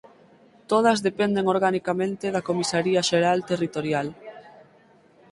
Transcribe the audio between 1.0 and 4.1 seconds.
dependen organicamente da Comisaría Xeral Territorial.